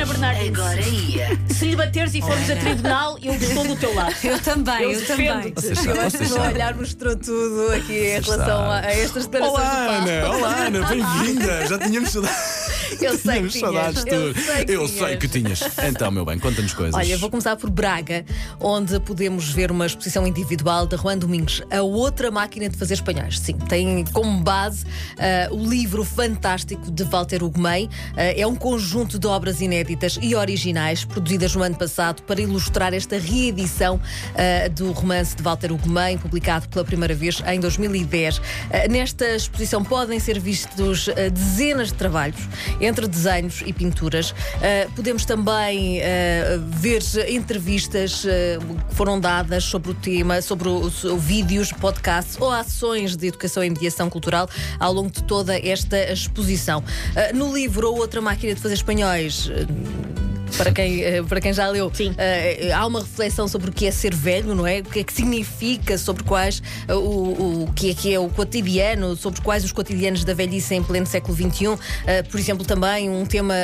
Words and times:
Ana 0.00 0.06
Bernardino. 0.06 0.62
Agora 0.62 0.80
ia. 0.80 1.28
Se 1.50 1.66
lhe 1.66 1.76
bateres 1.76 2.14
e 2.14 2.22
formos 2.22 2.48
a 2.48 2.56
tribunal, 2.56 3.18
eu 3.22 3.34
estou 3.34 3.66
do 3.66 3.76
teu 3.76 3.94
lado. 3.94 4.14
Eu 4.24 4.40
também, 4.40 4.82
Eu 4.82 4.92
eu, 4.92 5.06
também. 5.06 5.28
Eu 5.28 6.00
acho 6.00 6.18
que 6.18 6.32
o 6.32 6.40
olhar 6.40 6.74
mostrou 6.74 7.16
tudo 7.16 7.72
aqui 7.74 7.92
em 7.92 8.20
relação 8.20 8.70
a, 8.70 8.78
a 8.80 8.92
estas 8.92 9.26
declarações 9.26 9.68
Olá. 9.68 9.96
Ana! 9.96 10.28
Olá, 10.28 10.56
Ana! 10.66 10.86
Bem-vinda! 10.88 11.66
Já 11.66 11.78
tínhamos 11.78 12.10
saudades. 12.10 12.59
Eu 13.00 13.18
sei 13.18 13.42
que 13.42 13.48
tinhas. 13.50 14.04
Eu 14.06 14.34
sei 14.34 14.64
que 14.64 14.72
Eu 14.72 14.86
tinhas. 14.86 14.90
sei 14.90 15.16
que 15.16 15.28
tinhas. 15.28 15.60
Então, 15.88 16.10
meu 16.10 16.24
bem, 16.24 16.38
conta-nos 16.38 16.72
coisas. 16.74 16.94
Olha, 16.94 17.16
vou 17.18 17.30
começar 17.30 17.56
por 17.56 17.70
Braga, 17.70 18.24
onde 18.60 18.98
podemos 19.00 19.50
ver 19.50 19.70
uma 19.70 19.86
exposição 19.86 20.26
individual 20.26 20.86
de 20.86 20.96
Juan 20.96 21.18
Domingos, 21.18 21.62
a 21.70 21.82
outra 21.82 22.30
máquina 22.30 22.68
de 22.68 22.76
fazer 22.76 22.94
espanhóis. 22.94 23.38
Sim, 23.38 23.54
tem 23.54 24.04
como 24.12 24.40
base 24.40 24.84
ah, 25.18 25.48
o 25.52 25.64
livro 25.68 26.04
fantástico 26.04 26.90
de 26.90 27.04
Walter 27.04 27.42
Ugumem. 27.42 27.88
Ah, 28.16 28.22
é 28.22 28.46
um 28.46 28.54
conjunto 28.56 29.18
de 29.18 29.26
obras 29.26 29.60
inéditas 29.60 30.18
e 30.20 30.34
originais 30.34 31.04
produzidas 31.04 31.54
no 31.54 31.62
ano 31.62 31.76
passado 31.76 32.22
para 32.22 32.40
ilustrar 32.40 32.92
esta 32.94 33.18
reedição 33.18 34.00
ah, 34.34 34.68
do 34.68 34.92
romance 34.92 35.36
de 35.36 35.42
Walter 35.42 35.72
Ugumem, 35.72 36.18
publicado 36.18 36.68
pela 36.68 36.84
primeira 36.84 37.14
vez 37.14 37.42
em 37.46 37.60
2010. 37.60 38.40
Ah, 38.70 38.88
nesta 38.88 39.34
exposição 39.34 39.82
podem 39.84 40.18
ser 40.18 40.38
vistos 40.38 41.08
dezenas 41.32 41.88
de 41.88 41.94
trabalhos, 41.94 42.40
entre 42.80 43.06
desenhos 43.06 43.62
e 43.64 43.72
pinturas. 43.72 44.34
Ah, 44.56 44.88
podemos 44.94 45.24
também 45.24 46.00
ah, 46.00 46.58
ver 46.66 47.02
entrevistas 47.28 48.24
ah, 48.26 48.88
que 48.88 48.94
foram 48.94 49.18
dadas 49.18 49.64
sobre 49.64 49.90
o 49.90 49.94
tema, 49.94 50.40
sobre 50.42 50.68
os 50.68 50.90
os 51.04 51.22
vídeos, 51.22 51.72
podcasts 51.72 52.36
ou 52.40 52.50
ações 52.50 53.16
de 53.16 53.28
educação 53.28 53.62
e 53.64 53.70
mediação 53.70 54.10
cultural 54.10 54.48
ao 54.78 54.92
longo 54.92 55.10
de 55.10 55.22
toda 55.24 55.56
esta 55.56 56.12
exposição. 56.12 56.82
No 57.34 57.52
livro 57.52 57.88
ou 57.88 57.98
outra 57.98 58.20
máquina 58.20 58.54
de 58.54 58.60
fazer 58.60 58.74
espanhóis. 58.74 59.50
Para 60.56 60.72
quem, 60.72 61.02
eh, 61.02 61.22
para 61.22 61.40
quem 61.40 61.52
já 61.52 61.68
leu, 61.68 61.90
Sim. 61.94 62.14
eh, 62.18 62.70
há 62.72 62.86
uma 62.86 63.00
reflexão 63.00 63.46
sobre 63.48 63.70
o 63.70 63.72
que 63.72 63.86
é 63.86 63.90
ser 63.90 64.14
velho, 64.14 64.54
não 64.54 64.66
é? 64.66 64.80
O 64.80 64.84
que 64.84 65.00
é 65.00 65.04
que 65.04 65.12
significa, 65.12 65.96
sobre 65.96 66.22
quais 66.24 66.62
eh, 66.88 66.94
o, 66.94 67.64
o 67.64 67.72
que 67.74 67.90
é 67.90 67.94
que 67.94 68.14
é 68.14 68.18
o 68.18 68.28
cotidiano, 68.28 69.16
sobre 69.16 69.40
quais 69.40 69.64
os 69.64 69.72
cotidianos 69.72 70.24
da 70.24 70.34
velhice 70.34 70.74
em 70.74 70.82
pleno 70.82 71.06
século 71.06 71.36
XXI. 71.36 71.66
Por 72.30 72.38
exemplo, 72.38 72.64
também 72.64 73.08
um 73.08 73.24
tema 73.24 73.54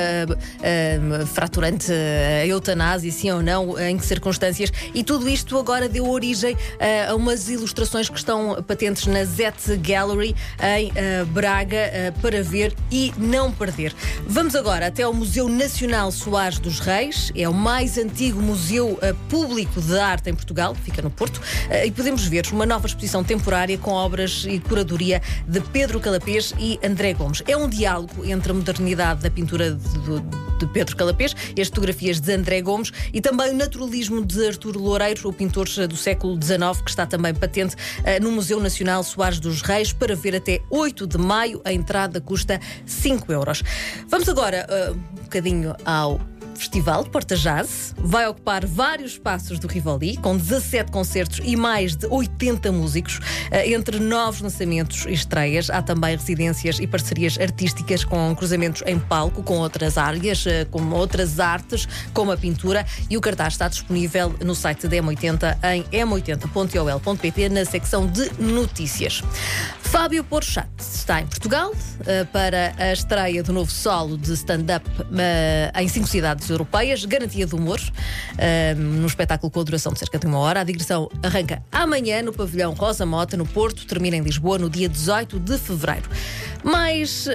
fraturante, 1.33 1.91
a 1.93 2.47
eutanásia, 2.47 3.11
sim 3.11 3.31
ou 3.31 3.43
não, 3.43 3.79
em 3.79 3.97
que 3.97 4.05
circunstâncias. 4.05 4.73
E 4.95 5.03
tudo 5.03 5.29
isto 5.29 5.59
agora 5.59 5.89
deu 5.89 6.09
origem 6.09 6.57
a 7.09 7.15
umas 7.15 7.49
ilustrações 7.49 8.09
que 8.09 8.19
estão 8.19 8.63
patentes 8.67 9.07
na 9.07 9.25
Zet 9.25 9.77
Gallery 9.79 10.35
em 10.63 10.93
Braga 11.27 12.15
para 12.21 12.43
ver 12.43 12.75
e 12.91 13.13
não 13.17 13.53
perder. 13.53 13.95
Vamos 14.27 14.55
agora 14.55 14.87
até 14.87 15.03
ao 15.03 15.13
Museu 15.13 15.49
Nacional 15.49 16.11
Soares 16.11 16.59
dos 16.59 16.76
Reis, 16.79 17.33
é 17.35 17.49
o 17.49 17.55
mais 17.55 17.99
antigo 17.99 18.41
museu 18.41 18.99
eh, 19.03 19.15
público 19.29 19.81
de 19.81 19.99
arte 19.99 20.31
em 20.31 20.35
Portugal, 20.35 20.75
fica 20.75 21.01
no 21.03 21.11
Porto, 21.11 21.41
eh, 21.71 21.87
e 21.87 21.91
podemos 21.91 22.25
ver 22.27 22.47
uma 22.53 22.67
nova 22.67 22.87
exposição 22.87 23.23
temporária 23.25 23.77
com 23.79 23.91
obras 23.93 24.45
e 24.49 24.59
curadoria 24.59 25.21
de 25.47 25.61
Pedro 25.61 26.01
Calapês 26.01 26.53
e 26.59 26.79
André 26.85 27.15
Gomes. 27.15 27.43
É 27.47 27.57
um 27.57 27.69
diálogo 27.69 28.25
entre 28.25 28.53
a 28.53 28.55
modernidade 28.55 29.23
da 29.23 29.31
pintura 29.31 29.73
de, 29.73 29.79
de- 29.79 30.47
Pedro 30.73 30.97
Calapês 30.97 31.35
e 31.55 31.61
as 31.61 31.69
fotografias 31.69 32.19
de 32.19 32.33
André 32.33 32.63
Gomes 32.63 32.91
e 33.13 33.21
também 33.21 33.51
o 33.51 33.55
naturalismo 33.55 34.25
de 34.25 34.47
Arturo 34.47 34.81
Loureiro, 34.81 35.29
o 35.29 35.33
pintor 35.33 35.67
do 35.87 35.97
século 35.97 36.35
XIX, 36.43 36.81
que 36.83 36.89
está 36.89 37.05
também 37.05 37.35
patente 37.35 37.77
eh, 38.05 38.19
no 38.21 38.33
Museu 38.33 38.59
Nacional 38.59 39.05
Soares 39.05 39.39
dos 39.39 39.61
Reis, 39.61 39.93
para 39.93 40.17
ver 40.17 40.35
até 40.35 40.61
8 40.71 41.07
de 41.07 41.19
maio. 41.19 41.61
A 41.63 41.73
entrada 41.75 42.23
custa 42.23 42.59
5 42.87 43.31
euros. 43.33 43.63
Vamos 44.09 44.29
agora 44.31 44.67
eh, 44.69 44.93
um 44.93 45.23
bocadinho 45.25 45.75
ao 45.85 46.19
Festival 46.57 47.05
Porta 47.05 47.37
Jazz 47.37 47.95
vai 47.99 48.27
ocupar 48.27 48.67
vários 48.67 49.13
espaços 49.13 49.59
do 49.59 49.67
Rivoli, 49.67 50.17
com 50.17 50.37
17 50.37 50.91
concertos 50.91 51.41
e 51.45 51.57
mais 51.57 51.95
de 51.95 52.07
80 52.07 52.73
músicos. 52.73 53.21
Eh, 53.51 53.73
Entre 53.73 54.01
novos 54.01 54.41
lançamentos 54.41 55.05
e 55.07 55.13
estreias, 55.13 55.71
há 55.71 55.83
também 55.83 56.17
residências 56.17 56.79
e 56.79 56.87
parcerias 56.87 57.39
artísticas 57.39 58.05
com 58.05 58.35
cruzamentos 58.35 58.83
em 58.87 58.99
palco 58.99 59.43
com 59.43 59.59
outras 59.59 59.99
áreas, 59.99 60.47
eh, 60.47 60.65
como 60.71 60.97
outras 60.97 61.39
artes, 61.39 61.89
como 62.13 62.33
a 62.33 62.37
pintura. 62.37 62.87
E 63.11 63.17
o 63.17 63.21
cartaz 63.21 63.55
está 63.55 63.69
disponível 63.69 64.35
no 64.45 64.55
site 64.55 64.89
da 64.89 64.97
M80 64.97 65.59
em 65.75 65.83
m80.ol.pt 65.85 67.49
na 67.49 67.65
secção 67.65 68.07
de 68.07 68.31
notícias. 68.41 69.23
Fábio 69.87 70.25
Porchat 70.25 70.69
está 70.79 71.21
em 71.21 71.27
Portugal 71.27 71.73
eh, 72.07 72.25
para 72.25 72.75
a 72.77 72.93
estreia 72.93 73.41
do 73.43 73.53
novo 73.53 73.71
solo 73.71 74.19
de 74.19 74.33
stand-up 74.33 74.85
eh, 75.17 75.71
em 75.81 75.87
cinco 75.87 76.09
cidades 76.09 76.51
europeias, 76.51 77.05
garantia 77.05 77.47
de 77.47 77.55
humor, 77.55 77.81
eh, 78.37 78.75
num 78.75 79.07
espetáculo 79.07 79.51
com 79.51 79.61
a 79.61 79.63
duração 79.63 79.93
de 79.93 80.01
cerca 80.01 80.19
de 80.19 80.27
uma 80.27 80.39
hora. 80.39 80.61
A 80.61 80.65
digressão 80.65 81.09
arranca 81.23 81.63
amanhã 81.71 82.21
no 82.21 82.33
pavilhão 82.33 82.75
Rosa 82.75 83.07
Mota, 83.07 83.37
no 83.37 83.47
Porto, 83.47 83.87
termina 83.87 84.17
em 84.17 84.23
Lisboa 84.23 84.59
no 84.59 84.69
dia 84.69 84.89
18 84.89 85.39
de 85.39 85.57
fevereiro. 85.57 86.11
Mais 86.65 87.29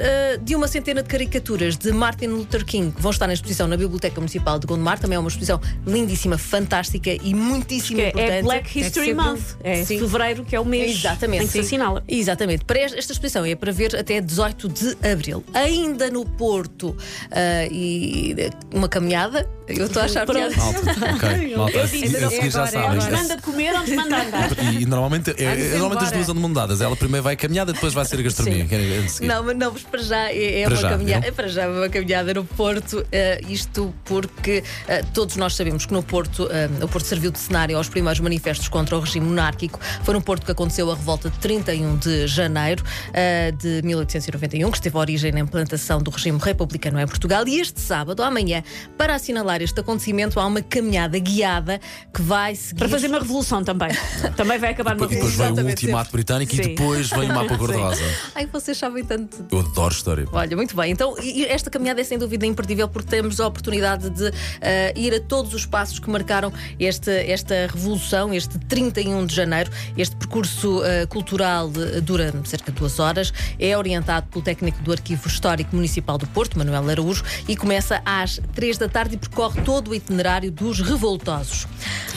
de 0.43 0.55
uma 0.55 0.67
centena 0.67 1.01
de 1.01 1.07
caricaturas 1.07 1.77
de 1.77 1.93
Martin 1.93 2.27
Luther 2.27 2.65
King 2.65 2.91
que 2.91 3.01
vão 3.01 3.11
estar 3.11 3.27
na 3.27 3.33
exposição 3.33 3.65
na 3.65 3.77
Biblioteca 3.77 4.19
Municipal 4.19 4.59
de 4.59 4.67
Gondomar. 4.67 4.99
Também 4.99 5.15
é 5.15 5.19
uma 5.19 5.29
exposição 5.29 5.61
lindíssima, 5.87 6.37
fantástica 6.37 7.11
e 7.11 7.33
muitíssimo 7.33 8.01
é- 8.01 8.09
importante. 8.09 8.31
é 8.31 8.41
Black 8.41 8.79
History 8.79 9.13
Month. 9.13 9.55
É 9.63 9.85
Sim. 9.85 9.99
fevereiro 9.99 10.43
que 10.43 10.53
é 10.53 10.59
o 10.59 10.65
mês 10.65 10.97
Exatamente. 10.97 11.43
em 11.43 11.47
que 11.47 11.53
se 11.53 11.59
assinala. 11.59 12.03
Exatamente. 12.07 12.40
Para 12.65 12.79
esta 12.79 13.11
exposição 13.11 13.45
é 13.45 13.55
para 13.55 13.71
ver 13.71 13.95
até 13.95 14.19
18 14.19 14.69
de 14.69 14.97
abril. 15.11 15.43
Ainda 15.53 16.09
no 16.09 16.25
Porto 16.25 16.95
ah, 17.31 17.65
e 17.71 18.35
uma 18.73 18.89
caminhada. 18.89 19.47
Eu 19.77 19.85
estou 19.85 20.01
a 20.01 20.05
achar 20.05 20.25
Pronto. 20.25 20.39
piada. 20.55 20.55
Malta, 20.61 21.15
ok. 21.15 21.55
Malta, 21.57 21.79
a, 21.79 21.83
disse, 21.83 21.99
seguir- 21.99 22.23
a 22.23 22.29
seguir 22.29 22.49
já 22.51 22.63
agora, 22.63 22.69
é 22.69 22.81
sabem. 22.83 22.89
agora. 22.99 23.17
Manda 23.17 23.37
comer 23.41 23.75
onde 23.75 23.95
manda 23.95 24.21
andar. 24.21 24.49
E, 24.61 24.81
e 24.81 24.85
normalmente, 24.85 25.31
é, 25.31 25.43
é- 25.43 25.55
normalmente 25.77 26.03
as 26.03 26.09
embora. 26.09 26.11
duas 26.11 26.29
andam 26.29 26.41
mundadas. 26.41 26.81
Ela 26.81 26.95
primeiro 26.95 27.23
vai 27.23 27.35
caminhada, 27.35 27.73
depois 27.73 27.93
vai 27.93 28.05
ser 28.05 28.19
a 28.19 28.21
gastronomia. 28.21 28.67
É- 28.69 28.75
é. 29.23 29.25
Não, 29.25 29.43
mas 29.43 29.57
não, 29.57 29.71
mas 29.71 29.83
para 29.83 30.03
já 30.03 30.31
é, 30.31 30.61
é 30.61 30.63
Para 30.65 30.73
uma 30.75 30.81
já, 30.81 30.89
caminhada. 30.89 31.27
é 31.27 31.31
para 31.31 31.47
já 31.47 31.67
uma 31.69 31.89
caminhada 31.89 32.33
no 32.33 32.43
Porto. 32.45 33.05
eh, 33.11 33.41
isto 33.47 33.93
porque 34.05 34.63
eh, 34.87 35.03
todos 35.13 35.35
nós 35.35 35.55
sabemos 35.55 35.85
que 35.85 35.93
no 35.93 36.03
Porto, 36.03 36.47
eh, 36.51 36.69
o 36.83 36.87
Porto 36.87 37.05
serviu 37.05 37.31
de 37.31 37.39
cenário 37.39 37.77
aos 37.77 37.89
primeiros 37.89 38.19
manifestos 38.19 38.67
contra 38.67 38.95
o 38.97 38.99
regime 38.99 39.25
monárquico. 39.25 39.79
Foi 40.03 40.13
no 40.13 40.21
Porto 40.21 40.45
que 40.45 40.51
aconteceu 40.51 40.89
a 40.91 40.95
revolta 40.95 41.29
de 41.29 41.37
31 41.39 41.97
de 41.97 42.27
janeiro 42.27 42.83
eh, 43.13 43.51
de 43.51 43.81
1891, 43.83 44.69
que 44.71 44.77
esteve 44.77 44.95
a 44.97 44.99
origem 44.99 45.31
na 45.31 45.39
implantação 45.39 46.01
do 46.01 46.11
regime 46.11 46.39
republicano 46.41 46.99
em 46.99 47.07
Portugal. 47.07 47.47
E 47.47 47.59
este 47.59 47.79
sábado, 47.81 48.21
amanhã, 48.23 48.63
para 48.97 49.15
assinalar 49.15 49.60
este 49.61 49.79
acontecimento, 49.79 50.39
há 50.39 50.45
uma 50.45 50.61
caminhada 50.61 51.17
guiada 51.19 51.79
que 52.13 52.21
vai 52.21 52.55
seguir. 52.55 52.79
Para 52.79 52.89
fazer 52.89 53.07
uma 53.07 53.19
revolução 53.19 53.63
também. 53.63 53.89
Também 54.35 54.57
vai 54.59 54.71
acabar 54.71 54.95
numa 54.95 55.05
E 55.05 55.09
depois 55.09 55.31
revolução. 55.31 55.55
vem 55.55 55.65
o 55.65 55.67
ultimato 55.69 56.11
britânico 56.11 56.55
Sim. 56.55 56.61
e 56.61 56.67
depois 56.69 57.09
vem 57.09 57.29
o 57.29 57.33
mapa 57.33 57.55
cor-de-rosa. 57.57 58.01
Ai, 58.35 58.45
vocês 58.47 58.77
sabem 58.77 59.03
tanto 59.03 59.45
Eu 59.51 59.59
adoro 59.59 59.93
história. 59.93 60.25
Olha, 60.31 60.55
muito 60.55 60.75
bem. 60.75 60.91
Então, 60.91 61.15
esta 61.47 61.69
caminhada 61.69 62.01
é 62.01 62.03
sem 62.03 62.17
dúvida 62.17 62.45
imperdível 62.45 62.87
porque 62.87 63.09
temos 63.09 63.39
a 63.39 63.47
oportunidade 63.47 64.09
de 64.09 64.31
eh, 64.61 64.93
ir 64.95 65.13
a 65.13 65.19
todos 65.19 65.53
os 65.53 65.65
passos 65.65 65.99
que 65.99 66.09
marcaram 66.09 66.51
este, 66.79 67.11
esta 67.11 67.67
revolução, 67.71 68.33
este 68.33 68.57
31 68.59 69.25
de 69.25 69.35
janeiro. 69.35 69.71
Este 69.97 70.15
percurso 70.15 70.83
eh, 70.83 71.05
cultural 71.07 71.69
de- 71.69 72.01
dura 72.01 72.33
cerca 72.45 72.71
de 72.71 72.77
duas 72.79 72.99
horas. 72.99 73.33
É 73.59 73.77
orientado 73.77 74.27
pelo 74.27 74.43
técnico 74.43 74.81
do 74.81 74.91
Arquivo 74.91 75.27
Histórico 75.27 75.75
Municipal 75.75 76.17
do 76.17 76.27
Porto, 76.27 76.57
Manuel 76.57 76.89
Araújo, 76.89 77.23
e 77.47 77.55
começa 77.55 78.01
às 78.05 78.39
três 78.55 78.77
da 78.77 78.87
tarde 78.87 79.15
e 79.15 79.17
percorre 79.17 79.40
todo 79.49 79.91
o 79.91 79.95
itinerário 79.95 80.51
dos 80.51 80.79
revoltosos. 80.79 81.67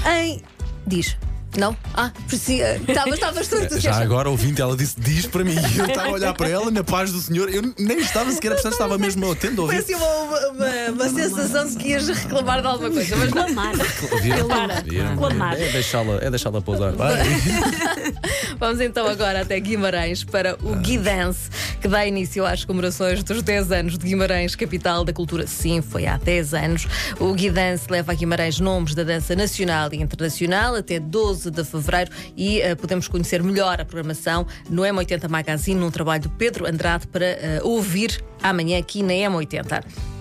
Em. 0.07 0.43
Diz. 0.87 1.17
Não? 1.57 1.77
Ah, 1.95 2.11
precisa. 2.27 2.77
Estavas 2.77 3.15
estavas 3.15 3.49
tu 3.49 3.81
Já 3.81 3.97
agora, 3.97 4.29
ouvinte, 4.29 4.61
ela 4.61 4.77
disse 4.77 4.99
diz 4.99 5.27
para 5.27 5.45
mim. 5.45 5.55
E 5.55 5.79
eu 5.79 5.87
estava 5.87 6.09
a 6.09 6.13
olhar 6.13 6.35
para 6.35 6.49
ela 6.49 6.71
na 6.71 6.83
paz 6.83 7.13
do 7.13 7.21
Senhor. 7.21 7.49
Eu 7.49 7.63
nem 7.79 7.99
estava 7.99 8.31
sequer 8.33 8.49
a 8.49 8.51
prestar, 8.53 8.71
estava 8.71 8.99
mesmo 8.99 9.31
atento 9.31 9.61
a 9.61 9.65
ouvir. 9.65 9.79
assim 9.79 9.95
uma, 9.95 10.07
uma, 10.07 10.93
uma 10.93 11.09
sensação 11.09 11.67
de 11.69 11.77
que 11.77 11.89
ias 11.91 12.09
reclamar 12.09 12.61
de 12.61 12.67
alguma 12.67 12.91
coisa, 12.91 13.17
mas 13.17 13.33
não. 13.33 13.45
Clamar. 13.45 13.75
Viram? 14.23 14.49
Para. 14.49 14.81
Viram? 14.81 15.17
Clamar. 15.17 15.55
É 15.55 15.69
deixá-la 15.71 16.15
é 16.21 16.31
deixá 16.31 16.51
pousar. 16.61 16.93
Vai. 16.97 17.23
Vamos 18.59 18.81
então 18.81 19.07
agora 19.07 19.43
até 19.43 19.59
Guimarães 19.61 20.25
para 20.25 20.57
o 20.63 20.75
Guidance, 20.77 21.51
que 21.81 21.89
dá 21.89 22.07
início 22.07 22.45
às 22.45 22.65
comemorações 22.65 23.23
dos 23.23 23.43
10 23.43 23.73
anos 23.73 23.99
de 23.99 24.07
Guimarães, 24.07 24.55
capital 24.55 25.05
da 25.05 25.13
cultura. 25.13 25.47
Sim, 25.47 25.83
foi 25.83 26.07
há 26.07 26.17
10 26.17 26.55
anos. 26.55 26.87
O 27.21 27.33
Guidance 27.33 27.87
leva 27.91 28.13
a 28.13 28.15
Guimarães 28.15 28.59
nomes 28.59 28.95
da 28.95 29.03
dança 29.03 29.37
nacional 29.37 29.89
e 29.93 29.97
internacional 29.97 30.75
até 30.75 30.99
12 30.99 31.44
de 31.51 31.65
fevereiro 31.65 32.11
e 32.37 32.61
eh, 32.61 32.75
podemos 32.75 33.09
conhecer 33.09 33.43
melhor 33.43 33.81
a 33.81 33.85
programação 33.85 34.47
no 34.69 34.83
M80 34.83 35.29
Magazine, 35.29 35.79
num 35.79 35.91
trabalho 35.91 36.23
do 36.23 36.31
Pedro 36.31 36.67
Andrade 36.67 37.07
para 37.07 37.25
eh, 37.25 37.61
ouvir 37.63 38.23
amanhã 38.43 38.79
aqui 38.79 39.03
na 39.03 39.13
M80. 39.13 40.14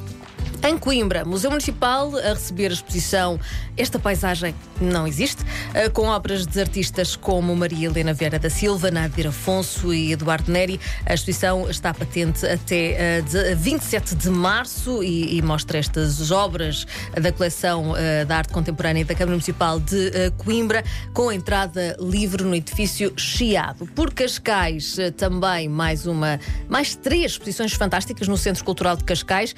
Em 0.66 0.78
Coimbra, 0.78 1.26
Museu 1.26 1.50
Municipal 1.50 2.16
a 2.18 2.30
receber 2.30 2.70
a 2.70 2.74
exposição 2.74 3.38
Esta 3.76 4.00
Paisagem 4.00 4.56
Não 4.80 5.06
Existe, 5.06 5.44
eh, 5.74 5.90
com 5.90 6.08
obras 6.08 6.48
de 6.48 6.58
artistas 6.62 7.18
como 7.18 7.54
Maria 7.54 7.88
Helena 7.88 8.14
Vieira 8.14 8.40
da 8.40 8.50
Silva, 8.50 8.90
Nadir 8.90 9.28
Afonso 9.28 9.94
e 9.94 10.14
Eduardo 10.14 10.50
Neri. 10.50 10.80
A 11.06 11.14
exposição 11.14 11.70
está 11.70 11.94
patente 11.94 12.46
até 12.46 13.18
eh, 13.18 13.22
de 13.22 13.56
27 13.56 14.16
de 14.16 14.30
março 14.30 15.04
e, 15.04 15.38
e 15.38 15.42
mostra 15.42 15.78
estas 15.78 16.32
obras 16.32 16.88
da 17.20 17.34
coleção 17.34 17.94
eh, 17.98 18.24
da 18.24 18.38
arte 18.38 18.54
contemporânea 18.54 19.04
da 19.04 19.14
Câmara 19.14 19.32
Municipal 19.32 19.82
de 19.82 20.12
eh, 20.14 20.32
Coimbra, 20.38 20.82
com 21.14 21.30
entrada 21.30 21.98
livre 22.00 22.42
no 22.42 22.56
edifício 22.56 23.12
Chiado. 23.18 23.86
Por 23.88 24.14
Cascais, 24.14 24.98
eh, 24.98 25.12
também 25.12 25.68
mais 25.68 26.06
uma, 26.06 26.40
mais 26.70 26.96
três 26.96 27.34
exposições 27.34 27.74
fantásticas 27.74 28.30
no 28.30 28.38
Centro 28.38 28.64
Cultural 28.64 28.96
de 28.96 29.04
Cascais. 29.04 29.54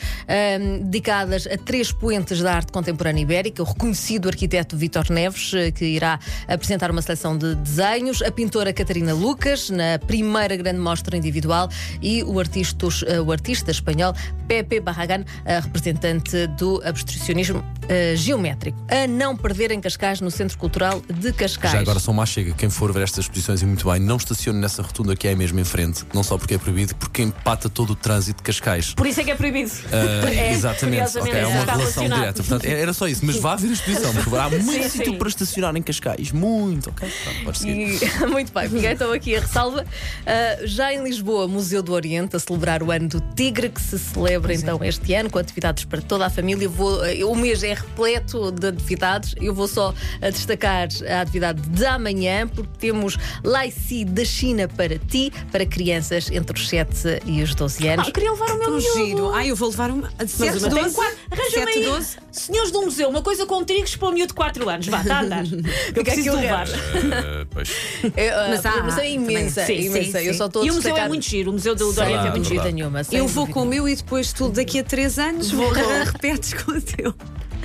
Dedicadas 0.96 1.46
a 1.48 1.58
três 1.58 1.92
poentes 1.92 2.42
da 2.42 2.54
arte 2.54 2.72
contemporânea 2.72 3.22
ibérica, 3.22 3.62
o 3.62 3.66
reconhecido 3.66 4.30
arquiteto 4.30 4.78
Vítor 4.78 5.10
Neves, 5.10 5.54
eh, 5.54 5.70
que 5.70 5.84
irá 5.84 6.18
apresentar 6.48 6.90
uma 6.90 7.02
seleção 7.02 7.38
de 7.38 7.54
desenhos, 7.56 8.22
a 8.22 8.32
pintora 8.32 8.72
Catarina 8.72 9.14
Lucas, 9.14 9.70
na 9.70 10.00
primeira 10.00 10.56
grande 10.56 10.80
mostra 10.80 11.18
individual, 11.18 11.68
e 12.02 12.24
o 12.24 12.40
artista, 12.40 12.88
o 13.26 13.30
artista 13.30 13.72
espanhol 13.72 14.14
Pepe 14.48 14.80
Barragan, 14.80 15.26
a 15.46 15.60
representante 15.60 16.48
do 16.48 16.82
abstracionismo 16.86 17.62
eh, 17.90 18.16
geométrico. 18.16 18.78
A 18.90 19.08
não 19.08 19.36
perder 19.36 19.72
em 19.72 19.80
Cascais, 19.82 20.22
no 20.22 20.32
Centro 20.32 20.58
Cultural 20.58 21.02
de 21.12 21.32
Cascais. 21.34 21.74
Já 21.74 21.80
agora 21.80 22.00
só 22.00 22.12
mais 22.14 22.30
chega, 22.30 22.54
quem 22.54 22.70
for 22.70 22.92
ver 22.92 23.04
estas 23.04 23.26
exposições 23.26 23.62
e 23.62 23.66
muito 23.66 23.90
bem, 23.90 24.00
não 24.00 24.18
estacione 24.18 24.60
nessa 24.60 24.82
rotunda 24.82 25.16
que 25.16 25.28
é 25.28 25.36
mesmo 25.36 25.60
em 25.60 25.64
frente, 25.64 26.04
não 26.14 26.24
só 26.24 26.38
porque 26.38 26.56
é 26.56 26.58
proibido, 26.58 26.96
porque 26.96 27.22
empata 27.22 27.70
todo 27.70 27.92
o 27.92 27.96
trânsito 27.96 28.38
de 28.38 28.44
Cascais. 28.44 28.94
Por 28.94 29.06
isso 29.08 29.22
é 29.22 29.24
que 29.24 29.32
é 29.32 29.36
proibido. 29.36 29.72
Ah, 29.92 30.26
É, 30.36 30.52
exatamente, 30.52 31.12
curiosamente, 31.12 31.30
ok, 31.36 31.42
é 31.42 31.48
uma 31.48 31.66
relação 31.74 32.10
direta. 32.10 32.44
Portanto, 32.44 32.66
era 32.66 32.94
só 32.94 33.08
isso, 33.08 33.26
mas 33.26 33.38
vá 33.38 33.56
ver 33.56 33.70
a 33.70 33.74
exposição, 33.74 34.14
porque 34.14 34.36
há 34.36 34.50
muito 34.50 34.64
Sim, 34.84 34.90
sítio 34.90 35.14
sim. 35.14 35.18
para 35.18 35.28
estacionar 35.28 35.76
em 35.76 35.82
Cascais, 35.82 36.32
muito, 36.32 36.90
ok? 36.90 37.10
Pronto, 37.24 37.44
pode 37.46 37.58
seguir. 37.60 38.04
E- 38.04 38.26
muito 38.28 38.52
bem, 38.54 38.70
fiquei 38.70 38.92
então 38.92 39.12
aqui 39.14 39.36
a 39.36 39.40
ressalva. 39.40 39.82
Uh, 39.84 40.68
já 40.68 40.94
em 40.94 41.04
Lisboa, 41.04 41.48
Museu 41.48 41.82
do 41.82 41.94
Oriente, 41.94 42.36
a 42.36 42.40
celebrar 42.40 42.84
o 42.84 42.92
ano 42.92 43.08
do 43.08 43.22
Tigre, 43.36 43.70
que 43.70 43.82
se 43.82 43.98
celebra 43.98 44.54
então 44.54 44.84
este 44.84 45.14
ano, 45.14 45.30
com 45.30 45.40
atividades 45.40 45.86
para 45.86 46.02
toda 46.02 46.26
a 46.26 46.30
família. 46.30 46.68
Vou, 46.68 47.02
uh, 47.02 47.32
o 47.32 47.36
mês 47.36 47.64
é 47.64 47.75
repleto 47.76 48.52
de 48.52 48.68
atividades. 48.68 49.36
Eu 49.40 49.54
vou 49.54 49.68
só 49.68 49.92
uh, 49.92 50.32
destacar 50.32 50.88
a 51.10 51.22
atividade 51.22 51.62
de 51.62 51.86
amanhã, 51.86 52.48
porque 52.48 52.72
temos 52.80 53.18
Laici 53.44 54.04
da 54.06 54.26
China 54.26 54.68
para 54.68 54.98
ti, 54.98 55.32
para 55.52 55.66
crianças 55.66 56.30
entre 56.32 56.58
os 56.60 56.68
7 56.70 57.22
e 57.26 57.42
os 57.44 57.54
12 57.56 57.88
anos. 57.88 58.08
Ah, 58.08 58.12
queria 58.12 58.32
levar 58.32 58.52
o 58.52 58.58
meu 58.60 58.70
Um 58.70 58.78
miúdo. 58.78 58.94
giro. 59.06 59.32
Ai, 59.34 59.52
eu 59.52 59.56
vou 59.56 59.70
levar 59.70 59.90
uma. 59.92 60.12
Mas 60.18 60.32
7, 60.32 60.54
eu 60.64 60.70
tenho 60.70 60.82
12. 60.84 60.96
quatro. 60.96 61.18
Arranja-me 61.32 61.66
7, 61.66 61.80
aí. 61.80 61.86
12. 61.86 62.18
Senhores 62.32 62.72
do 62.72 62.82
museu, 62.82 63.10
uma 63.10 63.22
coisa 63.22 63.46
com 63.46 63.64
trigos 63.64 63.96
para 63.96 64.10
o 64.10 64.12
miúdo 64.12 64.28
de 64.30 64.34
4 64.34 64.70
anos. 64.70 64.88
Vá, 64.88 65.02
está 65.02 65.18
a 65.18 65.22
andar. 65.22 65.44
Eu 65.96 66.04
preciso 66.04 66.32
de 66.32 66.36
levar. 66.38 66.68
Ah, 66.68 67.46
pois. 67.52 67.70
É, 68.16 68.30
uh, 68.36 68.50
Mas 68.50 68.66
a 68.66 68.70
há- 68.70 68.72
programação 68.74 69.04
é 69.04 69.12
imensa. 69.12 69.66
Sim, 69.66 69.80
imensa. 69.86 70.20
sim, 70.20 70.26
Eu 70.26 70.34
só 70.34 70.46
estou 70.48 70.62
a 70.62 70.66
E 70.66 70.72
o 70.72 70.74
museu 70.76 70.98
é 70.98 71.08
muito 71.08 71.26
giro. 71.26 71.50
O 71.52 71.54
museu 71.54 71.76
do, 71.76 71.88
Oriente 71.88 72.28
é 72.28 72.32
muito 72.32 72.48
Sem 72.48 72.58
giro. 72.58 72.72
nenhuma. 72.74 73.02
Eu 73.12 73.28
vou 73.28 73.48
com 73.48 73.64
o 73.64 73.66
meu 73.66 73.88
e 73.88 73.96
depois 73.96 74.34
tu 74.34 74.50
daqui 74.50 74.80
a 74.80 74.84
3 74.84 75.20
anos 75.20 75.52
vou 75.52 75.70
repetes 75.72 76.54
com 76.54 76.72
o 76.72 76.82
teu. 76.82 77.14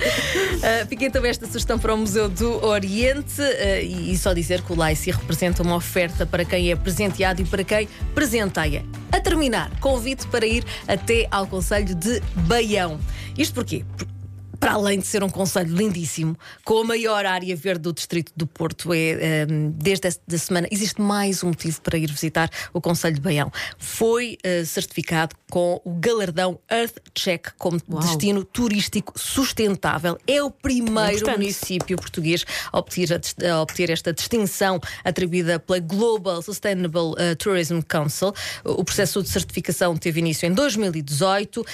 Uh, 0.01 0.87
fica 0.89 1.05
então 1.05 1.23
esta 1.25 1.45
sugestão 1.45 1.77
para 1.77 1.93
o 1.93 1.97
Museu 1.97 2.27
do 2.27 2.65
Oriente 2.65 3.41
uh, 3.41 3.83
e, 3.83 4.17
só 4.17 4.33
dizer 4.33 4.61
que 4.61 4.73
o 4.73 4.75
Laici 4.75 5.11
representa 5.11 5.63
uma 5.63 5.75
oferta 5.75 6.25
para 6.25 6.43
quem 6.43 6.71
é 6.71 6.75
presenteado 6.75 7.41
e 7.41 7.45
para 7.45 7.63
quem 7.63 7.87
presenteia. 8.13 8.83
A 9.11 9.19
terminar, 9.19 9.71
convite 9.79 10.27
para 10.27 10.45
ir 10.45 10.63
até 10.87 11.27
ao 11.29 11.45
Conselho 11.45 11.93
de 11.93 12.21
Baião. 12.47 12.99
Isto 13.37 13.55
porquê? 13.55 13.85
Por- 13.97 14.20
para 14.61 14.73
além 14.73 14.99
de 14.99 15.07
ser 15.07 15.23
um 15.23 15.29
conselho 15.29 15.75
lindíssimo, 15.75 16.37
com 16.63 16.81
a 16.81 16.83
maior 16.83 17.25
área 17.25 17.55
verde 17.55 17.81
do 17.81 17.91
distrito 17.93 18.31
do 18.37 18.45
Porto, 18.45 18.93
é, 18.93 19.47
um, 19.49 19.71
desde 19.71 20.07
esta 20.07 20.37
semana 20.37 20.67
existe 20.69 21.01
mais 21.01 21.43
um 21.43 21.47
motivo 21.47 21.81
para 21.81 21.97
ir 21.97 22.11
visitar 22.11 22.47
o 22.71 22.79
Conselho 22.79 23.15
de 23.15 23.21
Baião. 23.21 23.51
Foi 23.79 24.37
uh, 24.45 24.63
certificado 24.63 25.35
com 25.49 25.81
o 25.83 25.95
galardão 25.95 26.59
Earth 26.71 26.97
Check 27.15 27.47
como 27.57 27.81
Uau. 27.89 28.01
destino 28.01 28.45
turístico 28.45 29.13
sustentável. 29.19 30.17
É 30.27 30.43
o 30.43 30.51
primeiro 30.51 31.27
município 31.31 31.97
português 31.97 32.45
a 32.71 32.77
obter, 32.77 33.09
a 33.13 33.51
a 33.51 33.61
obter 33.63 33.89
esta 33.89 34.13
distinção 34.13 34.79
atribuída 35.03 35.59
pela 35.59 35.79
Global 35.79 36.39
Sustainable 36.43 37.13
uh, 37.13 37.35
Tourism 37.35 37.79
Council. 37.81 38.31
O 38.63 38.83
processo 38.83 39.23
de 39.23 39.29
certificação 39.29 39.97
teve 39.97 40.19
início 40.19 40.45
em 40.45 40.53
2018. 40.53 41.61
Um, 41.61 41.65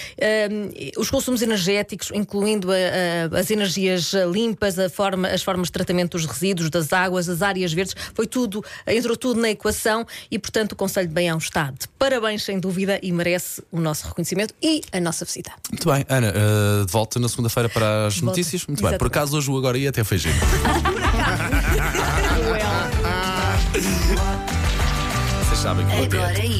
os 1.01 1.11
consumos 1.11 1.41
energéticos, 1.41 2.11
incluindo 2.13 2.71
a- 2.71 2.75
a- 2.75 2.76
as 3.37 3.51
energias 3.51 4.11
limpas, 4.31 4.77
a 4.79 4.89
forma- 4.89 5.27
as 5.27 5.41
formas 5.43 5.67
de 5.67 5.71
tratamento 5.73 6.11
dos 6.17 6.25
resíduos, 6.25 6.69
das 6.69 6.91
águas, 6.93 7.27
as 7.29 7.41
áreas 7.41 7.71
verdes, 7.73 7.95
foi 8.13 8.25
tudo, 8.27 8.63
entrou 8.85 9.15
tudo 9.17 9.39
na 9.41 9.49
equação 9.49 10.05
e, 10.31 10.37
portanto, 10.39 10.71
o 10.73 10.75
Conselho 10.75 11.07
de 11.07 11.13
Baião 11.13 11.37
está 11.37 11.71
de 11.71 11.87
parabéns, 11.99 12.43
sem 12.43 12.59
dúvida, 12.59 12.99
e 13.01 13.11
merece 13.11 13.63
o 13.71 13.79
nosso 13.79 14.07
reconhecimento 14.07 14.53
e 14.61 14.81
a 14.91 14.99
nossa 14.99 15.25
visita. 15.25 15.51
Muito 15.71 15.91
bem, 15.91 16.05
Ana, 16.09 16.33
ah, 16.35 16.85
de 16.85 16.91
volta 16.91 17.19
na 17.19 17.27
segunda-feira 17.29 17.69
para 17.69 18.07
as 18.07 18.21
notícias. 18.21 18.65
Muito 18.65 18.81
bem, 18.81 18.91
por 18.97 19.05
Exatamente. 19.07 19.17
acaso 19.17 19.37
hoje 19.37 19.49
o 19.51 19.57
agora 19.57 19.77
ia 19.77 19.89
até 19.89 20.03
foi 20.03 20.17
giro. 20.17 20.35
Vocês 25.43 25.59
sabem 25.59 25.85
que 25.85 25.93
eu 25.93 26.03
ia. 26.03 26.57